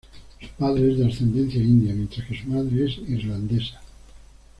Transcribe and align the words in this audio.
Su 0.39 0.47
padre 0.57 0.91
es 0.91 0.97
de 0.97 1.05
ascendencia 1.05 1.61
india; 1.61 1.93
mientras 1.93 2.25
que 2.27 2.35
su 2.41 2.47
madre 2.47 2.85
es 2.87 2.97
irlandesa. 3.07 3.79